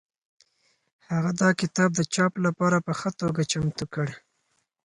[1.09, 4.07] هغه دا کتاب د چاپ لپاره په ښه توګه چمتو کړ.